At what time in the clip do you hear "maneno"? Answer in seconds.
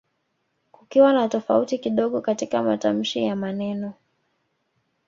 3.35-3.93